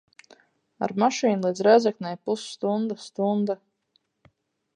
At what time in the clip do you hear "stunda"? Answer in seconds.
3.05-3.59